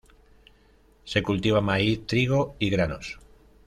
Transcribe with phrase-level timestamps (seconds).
[1.03, 3.19] Se cultiva maíz, trigo y granos.